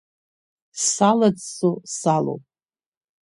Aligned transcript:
Салаӡсо 0.91 1.71
салоуп. 1.97 2.43